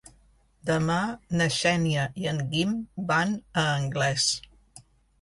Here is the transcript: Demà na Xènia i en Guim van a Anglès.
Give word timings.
Demà 0.69 0.95
na 1.41 1.47
Xènia 1.59 2.07
i 2.23 2.27
en 2.33 2.43
Guim 2.57 2.75
van 3.13 3.39
a 3.67 3.71
Anglès. 3.79 4.31